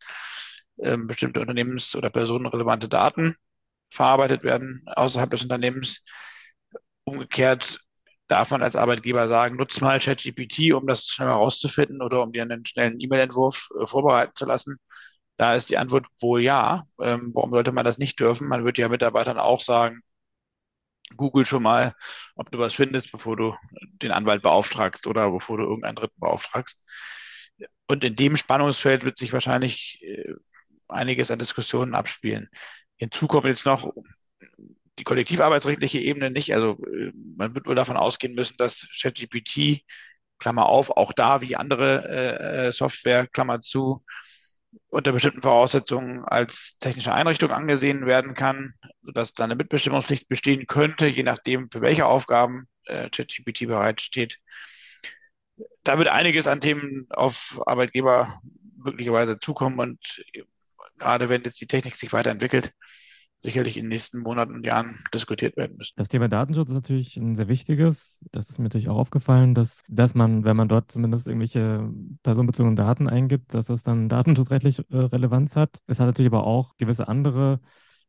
ähm, 0.79 1.07
bestimmte 1.07 1.41
unternehmens- 1.41 1.97
oder 1.97 2.11
personenrelevante 2.11 2.89
Daten 2.89 3.37
verarbeitet 3.91 4.43
werden 4.45 4.85
außerhalb 4.87 5.31
des 5.31 5.43
Unternehmens. 5.43 6.03
Umgekehrt 7.05 7.81
darf 8.29 8.51
man 8.51 8.63
als 8.63 8.77
Arbeitgeber 8.77 9.29
sagen, 9.29 9.57
nutz 9.57 9.81
mal 9.81 9.99
ChatGPT, 10.01 10.73
um 10.75 10.87
das 10.87 11.07
schnell 11.07 11.29
herauszufinden 11.29 12.03
oder 12.03 12.23
um 12.23 12.33
dir 12.33 12.43
einen 12.43 12.67
schnellen 12.67 13.01
E-Mail-Entwurf 13.01 13.69
äh, 13.81 13.87
vorbereiten 13.87 14.35
zu 14.35 14.45
lassen. 14.45 14.79
Da 15.37 15.55
ist 15.55 15.71
die 15.71 15.79
Antwort 15.79 16.07
wohl 16.21 16.43
ja. 16.43 16.85
Ähm, 17.01 17.33
warum 17.35 17.51
sollte 17.53 17.73
man 17.73 17.85
das 17.85 17.99
nicht 17.99 18.21
dürfen? 18.21 18.49
Man 18.49 18.65
würde 18.65 18.83
ja 18.83 18.89
Mitarbeitern 18.89 19.39
auch 19.39 19.61
sagen, 19.61 20.01
Google 21.17 21.47
schon 21.47 21.63
mal, 21.63 21.95
ob 22.35 22.51
du 22.51 22.59
was 22.59 22.75
findest, 22.75 23.13
bevor 23.13 23.37
du 23.37 23.57
den 24.03 24.11
Anwalt 24.11 24.43
beauftragst 24.43 25.07
oder 25.07 25.31
bevor 25.31 25.59
du 25.59 25.65
irgendeinen 25.65 25.97
Dritten 25.97 26.21
beauftragst. 26.21 26.85
Und 27.87 28.05
in 28.05 28.17
dem 28.17 28.37
Spannungsfeld 28.37 29.05
wird 29.05 29.19
sich 29.19 29.33
wahrscheinlich 29.33 30.01
äh, 30.03 30.35
einiges 30.89 31.31
an 31.31 31.39
Diskussionen 31.39 31.95
abspielen. 31.95 32.49
Hinzu 32.97 33.27
kommt 33.27 33.47
jetzt 33.47 33.67
noch, 33.67 33.93
die 34.99 35.05
kollektivarbeitsrechtliche 35.05 36.01
Ebene 36.01 36.31
nicht. 36.31 36.55
Also 36.55 36.79
äh, 36.85 37.13
man 37.37 37.55
wird 37.55 37.67
wohl 37.67 37.75
davon 37.75 37.97
ausgehen 37.97 38.35
müssen, 38.35 38.57
dass 38.59 38.87
ChatGPT, 39.01 39.85
Klammer 40.39 40.67
auf, 40.67 40.91
auch 40.91 41.13
da 41.13 41.41
wie 41.41 41.57
andere 41.57 42.09
äh, 42.09 42.69
äh, 42.69 42.73
Software, 42.73 43.27
Klammer 43.27 43.61
zu, 43.61 44.05
unter 44.91 45.13
bestimmten 45.13 45.43
Voraussetzungen 45.43 46.25
als 46.25 46.77
technische 46.79 47.13
Einrichtung 47.13 47.51
angesehen 47.51 48.07
werden 48.07 48.35
kann, 48.35 48.75
sodass 49.03 49.33
da 49.33 49.45
eine 49.45 49.57
Mitbestimmungspflicht 49.57 50.29
bestehen 50.29 50.67
könnte, 50.67 51.07
je 51.07 51.23
nachdem, 51.23 51.71
für 51.71 51.81
welche 51.81 52.07
Aufgaben 52.07 52.69
äh, 52.85 53.09
ChatGPT 53.11 53.67
bereitsteht. 53.67 54.39
Da 55.85 55.99
wird 55.99 56.09
einiges 56.09 56.47
an 56.47 56.61
Themen 56.61 57.07
auf 57.11 57.61
Arbeitgeber 57.67 58.41
möglicherweise 58.85 59.39
zukommen 59.39 59.79
und 59.79 60.23
gerade 60.99 61.29
wenn 61.29 61.43
jetzt 61.43 61.61
die 61.61 61.67
Technik 61.67 61.97
sich 61.97 62.13
weiterentwickelt, 62.13 62.73
sicherlich 63.41 63.77
in 63.77 63.85
den 63.85 63.91
nächsten 63.91 64.19
Monaten 64.19 64.55
und 64.55 64.67
Jahren 64.67 64.99
diskutiert 65.15 65.57
werden 65.57 65.77
müssen. 65.77 65.95
Das 65.97 66.09
Thema 66.09 66.29
Datenschutz 66.29 66.69
ist 66.69 66.75
natürlich 66.75 67.17
ein 67.17 67.37
sehr 67.37 67.49
wichtiges. 67.49 68.21
Das 68.33 68.51
ist 68.51 68.59
mir 68.59 68.65
natürlich 68.65 68.89
auch 68.89 68.97
aufgefallen, 68.97 69.55
dass, 69.55 69.83
dass 69.89 70.15
man, 70.15 70.45
wenn 70.45 70.57
man 70.57 70.69
dort 70.69 70.91
zumindest 70.91 71.27
irgendwelche 71.27 71.89
personenbezogenen 72.23 72.77
Daten 72.77 73.09
eingibt, 73.09 73.55
dass 73.55 73.67
das 73.67 73.83
dann 73.83 74.09
datenschutzrechtlich 74.09 74.81
äh, 74.91 74.97
Relevanz 74.97 75.57
hat. 75.57 75.81
Es 75.87 76.01
hat 76.01 76.07
natürlich 76.07 76.33
aber 76.33 76.45
auch 76.45 76.77
gewisse 76.77 77.09
andere 77.09 77.61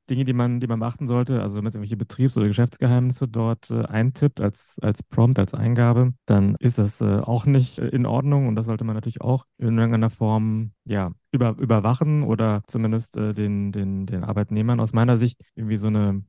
Dinge, 0.10 0.26
die 0.26 0.34
man, 0.34 0.60
die 0.60 0.68
man 0.68 0.80
beachten 0.80 1.08
sollte, 1.08 1.42
also 1.42 1.56
wenn 1.56 1.64
man 1.64 1.74
irgendwelche 1.74 1.98
Betriebs- 1.98 2.36
oder 2.38 2.48
Geschäftsgeheimnisse 2.48 3.28
dort 3.28 3.70
äh, 3.70 3.84
eintippt 3.86 4.42
als, 4.42 4.78
als 4.82 5.04
Prompt, 5.04 5.40
als 5.40 5.54
Eingabe, 5.54 6.14
dann 6.26 6.56
ist 6.60 6.78
das 6.78 7.02
äh, 7.02 7.20
auch 7.20 7.46
nicht 7.46 7.80
äh, 7.80 7.88
in 7.88 8.06
Ordnung. 8.06 8.48
Und 8.48 8.56
das 8.56 8.66
sollte 8.66 8.84
man 8.84 8.96
natürlich 8.96 9.22
auch 9.22 9.46
in 9.58 9.78
irgendeiner 9.78 10.10
Form 10.10 10.72
ja, 10.86 11.12
über, 11.32 11.56
überwachen 11.58 12.24
oder 12.24 12.64
zumindest 12.68 13.18
äh, 13.18 13.34
den, 13.34 13.72
den, 13.72 14.06
den 14.06 14.24
Arbeitnehmern 14.24 14.80
aus 14.80 14.94
meiner 14.94 15.18
Sicht 15.18 15.42
irgendwie 15.56 15.78
so 15.78 15.88
eine 15.88 16.24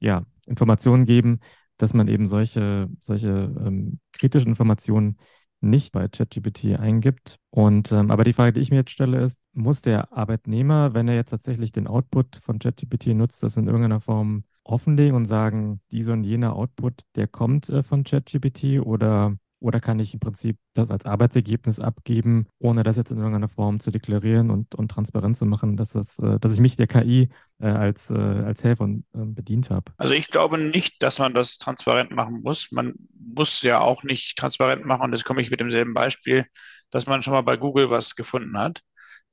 ja, 0.00 0.24
Information 0.46 1.04
geben, 1.04 1.40
dass 1.76 1.94
man 1.94 2.08
eben 2.08 2.26
solche, 2.26 2.88
solche 3.00 3.28
ähm, 3.28 4.00
kritischen 4.12 4.48
Informationen 4.48 5.18
nicht 5.60 5.92
bei 5.92 6.08
ChatGPT 6.08 6.78
eingibt. 6.78 7.38
Und 7.50 7.92
ähm, 7.92 8.10
aber 8.10 8.24
die 8.24 8.32
Frage, 8.32 8.52
die 8.52 8.60
ich 8.60 8.70
mir 8.70 8.78
jetzt 8.78 8.90
stelle, 8.90 9.20
ist, 9.20 9.40
muss 9.52 9.82
der 9.82 10.12
Arbeitnehmer, 10.12 10.94
wenn 10.94 11.08
er 11.08 11.14
jetzt 11.14 11.30
tatsächlich 11.30 11.72
den 11.72 11.86
Output 11.86 12.36
von 12.36 12.58
ChatGPT 12.58 13.08
nutzt, 13.08 13.42
das 13.42 13.56
in 13.56 13.66
irgendeiner 13.66 14.00
Form 14.00 14.44
offenlegen 14.64 15.16
und 15.16 15.26
sagen, 15.26 15.80
dieser 15.90 16.12
und 16.12 16.24
jener 16.24 16.54
Output, 16.54 17.02
der 17.16 17.26
kommt 17.26 17.68
äh, 17.70 17.82
von 17.82 18.04
ChatGPT 18.04 18.80
oder 18.80 19.36
oder 19.60 19.80
kann 19.80 19.98
ich 19.98 20.14
im 20.14 20.20
Prinzip 20.20 20.56
das 20.74 20.90
als 20.90 21.04
Arbeitsergebnis 21.04 21.80
abgeben, 21.80 22.46
ohne 22.58 22.82
das 22.82 22.96
jetzt 22.96 23.10
in 23.10 23.18
irgendeiner 23.18 23.48
Form 23.48 23.80
zu 23.80 23.90
deklarieren 23.90 24.50
und, 24.50 24.74
und 24.74 24.90
transparent 24.90 25.36
zu 25.36 25.46
machen, 25.46 25.76
dass, 25.76 25.90
das, 25.90 26.18
äh, 26.18 26.38
dass 26.38 26.52
ich 26.52 26.60
mich 26.60 26.76
der 26.76 26.86
KI 26.86 27.28
äh, 27.60 27.66
als, 27.66 28.10
äh, 28.10 28.14
als 28.14 28.62
Helfer 28.62 28.88
äh, 28.88 28.98
bedient 29.12 29.70
habe? 29.70 29.92
Also 29.96 30.14
ich 30.14 30.28
glaube 30.28 30.58
nicht, 30.58 31.02
dass 31.02 31.18
man 31.18 31.34
das 31.34 31.58
transparent 31.58 32.12
machen 32.12 32.42
muss. 32.42 32.70
Man 32.70 32.94
muss 33.34 33.62
ja 33.62 33.80
auch 33.80 34.04
nicht 34.04 34.36
transparent 34.36 34.84
machen, 34.84 35.02
und 35.02 35.12
jetzt 35.12 35.24
komme 35.24 35.42
ich 35.42 35.50
mit 35.50 35.60
demselben 35.60 35.94
Beispiel, 35.94 36.46
dass 36.90 37.06
man 37.06 37.22
schon 37.22 37.32
mal 37.32 37.42
bei 37.42 37.56
Google 37.56 37.90
was 37.90 38.14
gefunden 38.14 38.56
hat. 38.58 38.82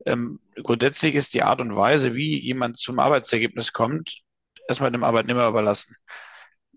Ähm, 0.05 0.39
grundsätzlich 0.62 1.15
ist 1.15 1.34
die 1.34 1.44
Art 1.44 1.62
und 1.62 1.75
Weise, 1.75 2.15
wie 2.15 2.39
jemand 2.39 2.79
zum 2.79 3.00
Arbeitsergebnis 3.00 3.74
kommt, 3.74 4.22
erstmal 4.67 4.91
dem 4.91 5.03
Arbeitnehmer 5.03 5.48
überlassen 5.48 5.96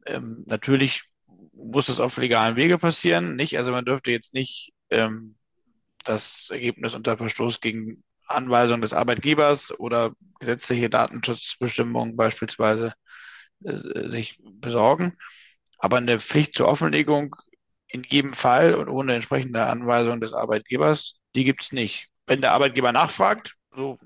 Ähm, 0.07 0.45
natürlich 0.49 1.08
muss 1.59 1.87
das 1.87 2.00
auf 2.00 2.17
legalen 2.17 2.57
Wege 2.57 2.79
passieren, 2.79 3.37
nicht? 3.37 3.59
Also 3.59 3.71
man 3.73 3.85
dürfte 3.85 4.11
jetzt 4.11 4.35
nicht 4.35 4.73
ähm, 4.91 5.37
das 6.05 6.49
Ergebnis 6.50 6.95
unter 6.95 7.17
Verstoß 7.17 7.61
gegen 7.61 8.03
Anweisung 8.27 8.81
des 8.81 8.93
Arbeitgebers 8.93 9.79
oder 9.79 10.12
gesetzliche 10.41 10.91
Datenschutzbestimmungen 10.91 12.17
beispielsweise 12.17 12.93
äh, 13.65 14.09
sich 14.09 14.38
besorgen. 14.43 15.17
Aber 15.79 15.99
eine 15.99 16.21
Pflicht 16.21 16.55
zur 16.55 16.69
Offenlegung 16.69 17.35
in 17.88 18.05
jedem 18.05 18.35
Fall 18.35 18.75
und 18.75 18.88
ohne 18.88 19.15
entsprechende 19.15 19.65
Anweisung 19.67 20.21
des 20.21 20.33
Arbeitgebers, 20.33 21.21
die 21.35 21.45
gibt 21.45 21.62
es 21.62 21.73
nicht. 21.73 22.09
Wenn 22.27 22.43
der 22.43 22.53
Arbeitgeber 22.53 22.93
nachfragt, 22.93 23.55
so 23.75 23.99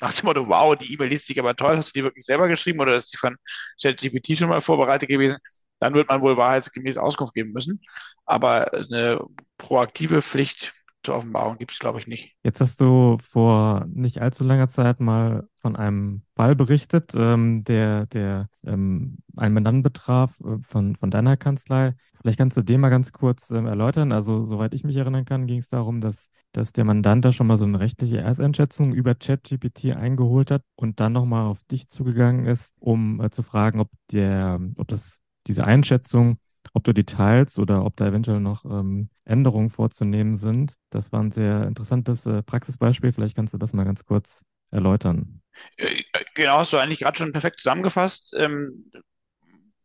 nach 0.00 0.14
dem 0.14 0.26
Motto, 0.26 0.48
wow, 0.48 0.76
die 0.76 0.92
E-Mail 0.92 1.08
liest 1.10 1.26
sich 1.26 1.38
aber 1.38 1.54
toll, 1.54 1.76
hast 1.76 1.88
du 1.94 2.00
die 2.00 2.04
wirklich 2.04 2.24
selber 2.24 2.48
geschrieben 2.48 2.80
oder 2.80 2.96
ist 2.96 3.12
die 3.12 3.18
von 3.18 3.36
ChatGPT 3.80 4.36
schon 4.36 4.48
mal 4.48 4.60
vorbereitet 4.60 5.08
gewesen? 5.08 5.38
Dann 5.82 5.94
wird 5.94 6.08
man 6.08 6.22
wohl 6.22 6.36
wahrheitsgemäß 6.36 6.96
Auskunft 6.96 7.34
geben 7.34 7.50
müssen. 7.50 7.80
Aber 8.24 8.72
eine 8.72 9.20
proaktive 9.58 10.22
Pflicht 10.22 10.72
zur 11.02 11.16
Offenbarung 11.16 11.58
gibt 11.58 11.72
es, 11.72 11.78
glaube 11.80 11.98
ich, 11.98 12.06
nicht. 12.06 12.36
Jetzt 12.44 12.60
hast 12.60 12.80
du 12.80 13.18
vor 13.20 13.84
nicht 13.92 14.20
allzu 14.20 14.44
langer 14.44 14.68
Zeit 14.68 15.00
mal 15.00 15.48
von 15.56 15.74
einem 15.74 16.22
Fall 16.36 16.54
berichtet, 16.54 17.12
ähm, 17.16 17.64
der, 17.64 18.06
der 18.06 18.48
ähm, 18.64 19.18
einen 19.36 19.54
Mandanten 19.54 19.82
betraf 19.82 20.38
äh, 20.40 20.58
von, 20.62 20.94
von 20.94 21.10
deiner 21.10 21.36
Kanzlei. 21.36 21.94
Vielleicht 22.20 22.38
kannst 22.38 22.56
du 22.56 22.62
den 22.62 22.80
mal 22.80 22.90
ganz 22.90 23.10
kurz 23.10 23.50
ähm, 23.50 23.66
erläutern. 23.66 24.12
Also, 24.12 24.44
soweit 24.44 24.74
ich 24.74 24.84
mich 24.84 24.96
erinnern 24.96 25.24
kann, 25.24 25.48
ging 25.48 25.58
es 25.58 25.68
darum, 25.68 26.00
dass, 26.00 26.28
dass 26.52 26.72
der 26.72 26.84
Mandant 26.84 27.24
da 27.24 27.32
schon 27.32 27.48
mal 27.48 27.58
so 27.58 27.64
eine 27.64 27.80
rechtliche 27.80 28.18
Ersteinschätzung 28.18 28.92
über 28.92 29.16
ChatGPT 29.16 29.96
eingeholt 29.96 30.52
hat 30.52 30.62
und 30.76 31.00
dann 31.00 31.12
nochmal 31.12 31.46
auf 31.46 31.64
dich 31.64 31.88
zugegangen 31.88 32.46
ist, 32.46 32.72
um 32.78 33.20
äh, 33.20 33.30
zu 33.30 33.42
fragen, 33.42 33.80
ob 33.80 33.88
der, 34.12 34.60
ob 34.78 34.86
das 34.86 35.21
diese 35.46 35.64
Einschätzung 35.64 36.38
ob 36.74 36.84
du 36.84 36.92
die 36.92 37.04
teilst 37.04 37.58
oder 37.58 37.84
ob 37.84 37.96
da 37.96 38.06
eventuell 38.06 38.40
noch 38.40 38.64
ähm, 38.64 39.10
Änderungen 39.24 39.70
vorzunehmen 39.70 40.36
sind. 40.36 40.76
Das 40.90 41.12
war 41.12 41.20
ein 41.20 41.32
sehr 41.32 41.66
interessantes 41.66 42.26
äh, 42.26 42.42
Praxisbeispiel. 42.42 43.12
Vielleicht 43.12 43.36
kannst 43.36 43.54
du 43.54 43.58
das 43.58 43.72
mal 43.72 43.84
ganz 43.84 44.04
kurz 44.04 44.44
erläutern. 44.70 45.42
Äh, 45.76 46.02
genau, 46.34 46.58
hast 46.58 46.72
du 46.72 46.78
eigentlich 46.78 47.00
gerade 47.00 47.18
schon 47.18 47.32
perfekt 47.32 47.58
zusammengefasst. 47.58 48.34
Ähm, 48.38 48.90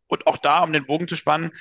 und 0.10 0.26
auch 0.26 0.38
da, 0.38 0.64
um 0.64 0.72
den 0.72 0.86
Bogen 0.86 1.10
zu 1.10 1.18
spannen, 1.18 1.52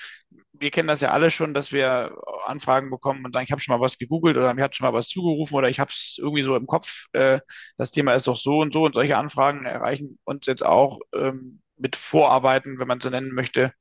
wir 0.52 0.70
kennen 0.70 0.86
das 0.86 1.00
ja 1.00 1.10
alle 1.10 1.32
schon, 1.32 1.52
dass 1.52 1.72
wir 1.72 2.16
Anfragen 2.46 2.90
bekommen 2.90 3.24
und 3.24 3.32
sagen, 3.32 3.44
ich 3.44 3.50
habe 3.50 3.60
schon 3.60 3.76
mal 3.76 3.84
was 3.84 3.98
gegoogelt 3.98 4.36
oder 4.36 4.54
mir 4.54 4.62
hat 4.62 4.76
schon 4.76 4.86
mal 4.86 4.92
was 4.92 5.08
zugerufen 5.08 5.56
oder 5.56 5.68
ich 5.68 5.80
habe 5.80 5.90
es 5.90 6.16
irgendwie 6.18 6.44
so 6.44 6.54
im 6.54 6.68
Kopf, 6.68 7.06
äh, 7.12 7.40
das 7.76 7.90
Thema 7.90 8.14
ist 8.14 8.28
doch 8.28 8.36
so 8.36 8.58
und 8.60 8.72
so 8.72 8.84
und 8.84 8.94
solche 8.94 9.16
Anfragen 9.16 9.66
erreichen 9.66 10.18
uns 10.24 10.46
jetzt 10.46 10.64
auch 10.64 11.00
ähm, 11.12 11.60
mit 11.76 11.96
Vorarbeiten, 11.96 12.78
wenn 12.78 12.88
man 12.88 13.00
so 13.00 13.10
nennen 13.10 13.34
möchte, 13.34 13.72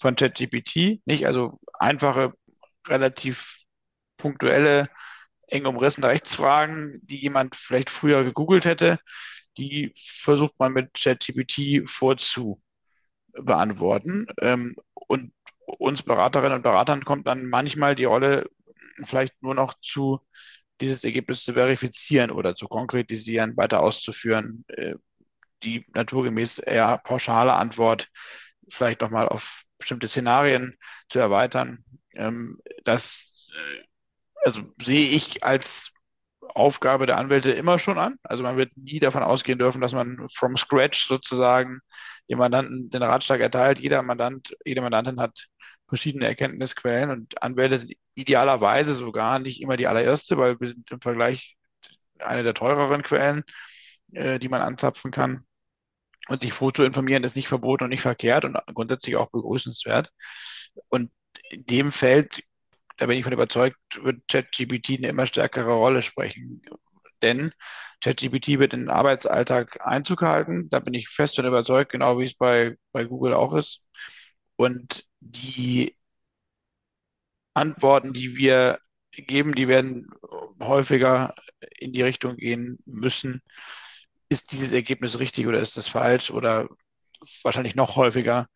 von 0.00 0.16
ChatGPT. 0.16 1.02
Nicht 1.06 1.26
also 1.26 1.60
einfache, 1.78 2.32
relativ 2.88 3.58
punktuelle, 4.16 4.88
eng 5.48 5.66
umrissene 5.66 6.08
Rechtsfragen, 6.08 7.00
die 7.02 7.16
jemand 7.16 7.56
vielleicht 7.56 7.90
früher 7.90 8.24
gegoogelt 8.24 8.64
hätte, 8.64 8.98
die 9.58 9.92
versucht 9.96 10.54
man 10.58 10.72
mit 10.72 10.94
ChatGPT 10.94 11.88
vorzubeantworten. 11.88 14.26
Ähm, 14.40 14.76
und 14.94 15.32
uns 15.66 16.02
Beraterinnen 16.02 16.56
und 16.56 16.62
Beratern 16.62 17.04
kommt 17.04 17.26
dann 17.26 17.48
manchmal 17.48 17.94
die 17.94 18.04
Rolle, 18.04 18.48
vielleicht 19.04 19.42
nur 19.42 19.54
noch 19.54 19.74
zu 19.80 20.20
dieses 20.80 21.04
Ergebnis 21.04 21.44
zu 21.44 21.54
verifizieren 21.54 22.30
oder 22.30 22.54
zu 22.56 22.68
konkretisieren, 22.68 23.56
weiter 23.56 23.80
auszuführen, 23.80 24.64
äh, 24.68 24.94
die 25.64 25.86
naturgemäß 25.94 26.58
eher 26.58 26.98
pauschale 26.98 27.54
Antwort 27.54 28.08
vielleicht 28.68 29.00
nochmal 29.00 29.28
auf 29.28 29.62
bestimmte 29.78 30.08
Szenarien 30.08 30.76
zu 31.08 31.18
erweitern. 31.18 31.84
Ähm, 32.14 32.60
das 32.84 33.48
äh, 33.54 33.84
also 34.44 34.62
sehe 34.80 35.08
ich 35.08 35.44
als 35.44 35.92
Aufgabe 36.54 37.06
der 37.06 37.16
Anwälte 37.18 37.52
immer 37.52 37.78
schon 37.78 37.98
an. 37.98 38.16
Also 38.22 38.42
man 38.42 38.56
wird 38.56 38.76
nie 38.76 38.98
davon 38.98 39.22
ausgehen 39.22 39.58
dürfen, 39.58 39.80
dass 39.80 39.92
man 39.92 40.28
from 40.34 40.56
scratch 40.56 41.06
sozusagen 41.06 41.80
dem 42.28 42.38
Mandanten 42.38 42.90
den 42.90 43.02
Ratschlag 43.02 43.40
erteilt. 43.40 43.78
Jeder 43.78 44.02
Mandant, 44.02 44.54
jede 44.64 44.80
Mandantin 44.82 45.20
hat 45.20 45.48
verschiedene 45.88 46.26
Erkenntnisquellen 46.26 47.10
und 47.10 47.42
Anwälte 47.42 47.78
sind 47.78 47.92
idealerweise 48.14 48.94
sogar 48.94 49.38
nicht 49.38 49.60
immer 49.60 49.76
die 49.76 49.86
allererste, 49.86 50.36
weil 50.38 50.58
wir 50.60 50.68
sind 50.68 50.90
im 50.90 51.00
Vergleich 51.00 51.56
eine 52.18 52.42
der 52.42 52.54
teureren 52.54 53.02
Quellen, 53.02 53.44
äh, 54.12 54.38
die 54.38 54.48
man 54.48 54.62
anzapfen 54.62 55.10
kann. 55.10 55.44
Und 56.28 56.42
sich 56.42 56.52
Foto 56.52 56.84
informieren 56.84 57.24
ist 57.24 57.36
nicht 57.36 57.48
verboten 57.48 57.84
und 57.84 57.90
nicht 57.90 58.02
verkehrt 58.02 58.44
und 58.44 58.56
grundsätzlich 58.74 59.16
auch 59.16 59.30
begrüßenswert. 59.30 60.12
Und 60.88 61.10
in 61.50 61.66
dem 61.66 61.92
Feld, 61.92 62.42
da 62.98 63.06
bin 63.06 63.18
ich 63.18 63.24
von 63.24 63.32
überzeugt, 63.32 63.76
wird 64.02 64.22
ChatGPT 64.28 64.98
eine 64.98 65.08
immer 65.08 65.26
stärkere 65.26 65.74
Rolle 65.74 66.02
sprechen. 66.02 66.62
Denn 67.22 67.52
ChatGPT 68.02 68.58
wird 68.58 68.74
in 68.74 68.80
den 68.80 68.90
Arbeitsalltag 68.90 69.80
Einzug 69.84 70.22
halten. 70.22 70.68
Da 70.70 70.80
bin 70.80 70.94
ich 70.94 71.08
fest 71.08 71.38
und 71.38 71.46
überzeugt, 71.46 71.92
genau 71.92 72.18
wie 72.18 72.24
es 72.24 72.34
bei, 72.34 72.76
bei 72.92 73.04
Google 73.04 73.34
auch 73.34 73.54
ist. 73.54 73.86
Und 74.56 75.04
die 75.20 75.96
Antworten, 77.54 78.12
die 78.12 78.36
wir 78.36 78.78
geben, 79.12 79.54
die 79.54 79.68
werden 79.68 80.08
häufiger 80.60 81.34
in 81.78 81.92
die 81.92 82.02
Richtung 82.02 82.36
gehen 82.36 82.78
müssen, 82.86 83.42
ist 84.32 84.52
dieses 84.52 84.72
Ergebnis 84.72 85.18
richtig 85.18 85.46
oder 85.46 85.60
ist 85.60 85.76
das 85.76 85.88
falsch 85.88 86.30
oder 86.30 86.68
wahrscheinlich 87.42 87.76
noch 87.76 87.96
häufiger. 87.96 88.48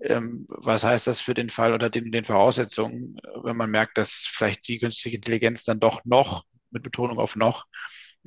Ähm, 0.00 0.46
was 0.48 0.84
heißt 0.84 1.06
das 1.06 1.20
für 1.20 1.34
den 1.34 1.50
Fall 1.50 1.72
unter 1.72 1.90
den, 1.90 2.10
den 2.10 2.24
Voraussetzungen, 2.24 3.16
wenn 3.42 3.56
man 3.56 3.70
merkt, 3.70 3.98
dass 3.98 4.24
vielleicht 4.26 4.66
die 4.68 4.78
künstliche 4.78 5.16
Intelligenz 5.16 5.64
dann 5.64 5.80
doch 5.80 6.04
noch, 6.04 6.44
mit 6.70 6.82
Betonung 6.82 7.18
auf 7.18 7.36
noch, 7.36 7.66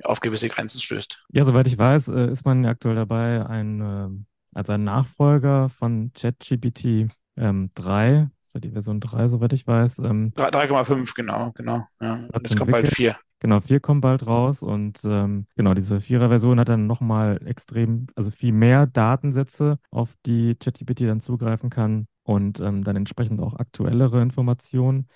auf 0.02 0.20
gewisse 0.20 0.48
Grenzen 0.48 0.80
stößt? 0.80 1.24
Ja, 1.32 1.44
soweit 1.44 1.66
ich 1.66 1.76
weiß, 1.76 2.08
äh, 2.08 2.30
ist 2.30 2.44
man 2.44 2.64
aktuell 2.66 2.94
dabei, 2.94 3.44
ein, 3.46 3.80
äh, 3.80 4.08
also 4.54 4.72
ein 4.72 4.84
Nachfolger 4.84 5.68
von 5.68 6.12
ChatGPT 6.14 7.08
ähm, 7.36 7.70
3, 7.74 8.30
ist 8.46 8.54
ja 8.54 8.60
die 8.60 8.70
Version 8.70 9.00
3, 9.00 9.28
soweit 9.28 9.52
ich 9.52 9.66
weiß. 9.66 9.98
Ähm, 9.98 10.32
3,5, 10.34 11.14
genau, 11.14 11.52
genau. 11.52 11.86
Ja. 12.00 12.28
Es 12.42 12.56
kommt 12.56 12.70
bald 12.70 12.88
4. 12.88 13.16
Genau, 13.46 13.60
4 13.60 13.78
kommt 13.78 14.00
bald 14.00 14.26
raus 14.26 14.60
und 14.60 14.98
ähm, 15.04 15.46
genau, 15.54 15.72
diese 15.74 16.00
Vierer-Version 16.00 16.58
hat 16.58 16.68
dann 16.68 16.88
nochmal 16.88 17.40
extrem, 17.46 18.08
also 18.16 18.32
viel 18.32 18.50
mehr 18.50 18.88
Datensätze, 18.88 19.78
auf 19.92 20.16
die 20.26 20.56
ChatGPT 20.56 21.02
dann 21.02 21.20
zugreifen 21.20 21.70
kann 21.70 22.08
und 22.24 22.58
ähm, 22.58 22.82
dann 22.82 22.96
entsprechend 22.96 23.40
auch 23.40 23.54
aktuellere 23.54 24.20
Informationen, 24.20 25.06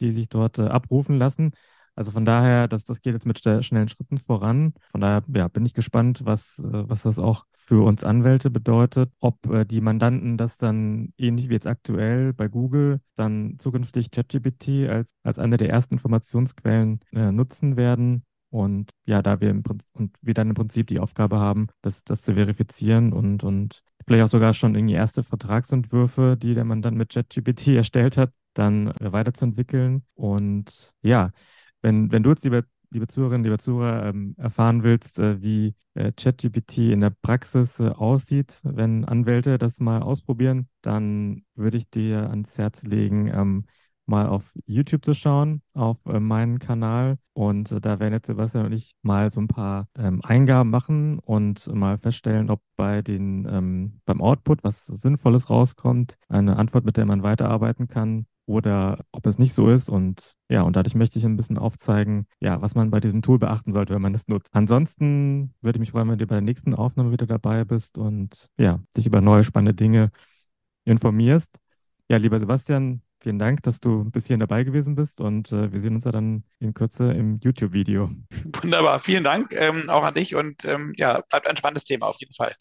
die 0.00 0.10
sich 0.12 0.30
dort 0.30 0.58
äh, 0.58 0.62
abrufen 0.62 1.18
lassen. 1.18 1.52
Also 1.96 2.12
von 2.12 2.26
daher, 2.26 2.68
das, 2.68 2.84
das 2.84 3.00
geht 3.00 3.14
jetzt 3.14 3.26
mit 3.26 3.40
schnellen 3.40 3.88
Schritten 3.88 4.18
voran. 4.18 4.74
Von 4.90 5.00
daher 5.00 5.24
ja, 5.34 5.48
bin 5.48 5.64
ich 5.64 5.72
gespannt, 5.74 6.20
was, 6.24 6.58
äh, 6.58 6.88
was 6.88 7.02
das 7.02 7.18
auch 7.18 7.46
für 7.56 7.84
uns 7.84 8.04
Anwälte 8.04 8.50
bedeutet, 8.50 9.10
ob 9.18 9.46
äh, 9.46 9.64
die 9.64 9.80
Mandanten 9.80 10.36
das 10.36 10.58
dann 10.58 11.12
ähnlich 11.16 11.48
wie 11.48 11.54
jetzt 11.54 11.66
aktuell 11.66 12.32
bei 12.34 12.48
Google 12.48 13.00
dann 13.16 13.56
zukünftig 13.58 14.10
ChatGPT 14.10 14.88
als, 14.88 15.10
als 15.22 15.38
eine 15.38 15.56
der 15.56 15.70
ersten 15.70 15.94
Informationsquellen 15.94 17.00
äh, 17.12 17.32
nutzen 17.32 17.76
werden. 17.76 18.24
Und 18.50 18.90
ja, 19.06 19.22
da 19.22 19.40
wir 19.40 19.50
im 19.50 19.62
Prinzip, 19.62 19.88
und 19.94 20.16
wir 20.22 20.34
dann 20.34 20.48
im 20.50 20.54
Prinzip 20.54 20.86
die 20.86 21.00
Aufgabe 21.00 21.38
haben, 21.38 21.68
das, 21.82 22.04
das 22.04 22.22
zu 22.22 22.34
verifizieren 22.34 23.12
und, 23.12 23.42
und 23.42 23.82
vielleicht 24.06 24.24
auch 24.24 24.30
sogar 24.30 24.54
schon 24.54 24.74
irgendwie 24.74 24.94
erste 24.94 25.22
Vertragsentwürfe, 25.22 26.36
die 26.40 26.54
der 26.54 26.64
Mandant 26.64 26.96
mit 26.96 27.10
ChatGPT 27.10 27.68
erstellt 27.76 28.16
hat, 28.16 28.32
dann 28.54 28.88
äh, 28.88 29.12
weiterzuentwickeln. 29.12 30.04
Und 30.14 30.90
ja, 31.02 31.30
wenn, 31.82 32.10
wenn 32.12 32.22
du 32.22 32.30
jetzt, 32.30 32.44
liebe, 32.44 32.64
liebe 32.90 33.06
Zuhörerinnen, 33.06 33.44
liebe 33.44 33.58
Zuhörer, 33.58 34.06
ähm, 34.06 34.34
erfahren 34.38 34.82
willst, 34.82 35.18
äh, 35.18 35.40
wie 35.42 35.74
äh, 35.94 36.12
ChatGPT 36.12 36.78
in 36.92 37.00
der 37.00 37.10
Praxis 37.10 37.80
äh, 37.80 37.88
aussieht, 37.88 38.60
wenn 38.62 39.04
Anwälte 39.04 39.58
das 39.58 39.80
mal 39.80 40.02
ausprobieren, 40.02 40.68
dann 40.82 41.44
würde 41.54 41.76
ich 41.78 41.90
dir 41.90 42.30
ans 42.30 42.58
Herz 42.58 42.82
legen, 42.84 43.28
ähm, 43.28 43.64
mal 44.06 44.28
auf 44.28 44.52
YouTube 44.66 45.04
zu 45.04 45.14
schauen, 45.14 45.62
auf 45.74 45.98
äh, 46.06 46.20
meinen 46.20 46.58
Kanal. 46.58 47.18
Und 47.32 47.72
äh, 47.72 47.80
da 47.80 47.98
werden 47.98 48.14
jetzt 48.14 48.26
Sebastian 48.26 48.66
und 48.66 48.72
ich 48.72 48.94
mal 49.02 49.30
so 49.30 49.40
ein 49.40 49.48
paar 49.48 49.88
ähm, 49.98 50.20
Eingaben 50.22 50.70
machen 50.70 51.18
und 51.18 51.66
mal 51.74 51.98
feststellen, 51.98 52.50
ob 52.50 52.62
bei 52.76 53.02
den, 53.02 53.46
ähm, 53.50 54.00
beim 54.04 54.20
Output 54.20 54.62
was 54.64 54.86
Sinnvolles 54.86 55.50
rauskommt, 55.50 56.18
eine 56.28 56.56
Antwort, 56.56 56.84
mit 56.84 56.96
der 56.96 57.06
man 57.06 57.22
weiterarbeiten 57.22 57.88
kann 57.88 58.26
oder 58.46 59.04
ob 59.12 59.26
es 59.26 59.38
nicht 59.38 59.52
so 59.52 59.68
ist. 59.68 59.90
Und 59.90 60.32
ja, 60.48 60.62
und 60.62 60.76
dadurch 60.76 60.94
möchte 60.94 61.18
ich 61.18 61.24
ein 61.24 61.36
bisschen 61.36 61.58
aufzeigen, 61.58 62.26
ja, 62.40 62.62
was 62.62 62.74
man 62.74 62.90
bei 62.90 63.00
diesem 63.00 63.22
Tool 63.22 63.38
beachten 63.38 63.72
sollte, 63.72 63.94
wenn 63.94 64.02
man 64.02 64.14
es 64.14 64.28
nutzt. 64.28 64.54
Ansonsten 64.54 65.52
würde 65.60 65.76
ich 65.76 65.80
mich 65.80 65.90
freuen, 65.90 66.08
wenn 66.08 66.18
du 66.18 66.26
bei 66.26 66.36
der 66.36 66.42
nächsten 66.42 66.74
Aufnahme 66.74 67.12
wieder 67.12 67.26
dabei 67.26 67.64
bist 67.64 67.98
und 67.98 68.48
ja, 68.56 68.80
dich 68.96 69.06
über 69.06 69.20
neue 69.20 69.44
spannende 69.44 69.74
Dinge 69.74 70.10
informierst. 70.84 71.58
Ja, 72.08 72.18
lieber 72.18 72.38
Sebastian, 72.38 73.02
vielen 73.20 73.40
Dank, 73.40 73.62
dass 73.64 73.80
du 73.80 74.04
bis 74.04 74.26
hierhin 74.26 74.40
dabei 74.40 74.62
gewesen 74.62 74.94
bist 74.94 75.20
und 75.20 75.50
äh, 75.50 75.72
wir 75.72 75.80
sehen 75.80 75.96
uns 75.96 76.04
ja 76.04 76.12
dann 76.12 76.44
in 76.60 76.72
Kürze 76.72 77.12
im 77.12 77.40
YouTube-Video. 77.42 78.10
Wunderbar, 78.62 79.00
vielen 79.00 79.24
Dank 79.24 79.52
ähm, 79.52 79.90
auch 79.90 80.04
an 80.04 80.14
dich 80.14 80.36
und 80.36 80.64
ähm, 80.64 80.92
ja, 80.96 81.20
bleibt 81.28 81.48
ein 81.48 81.56
spannendes 81.56 81.84
Thema 81.84 82.06
auf 82.06 82.16
jeden 82.20 82.34
Fall. 82.34 82.54